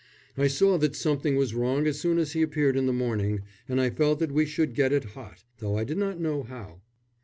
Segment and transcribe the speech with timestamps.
[0.35, 3.79] I saw that something was wrong as soon as he appeared in the morning, and
[3.79, 6.81] I felt that we should get it hot, though I did not know how.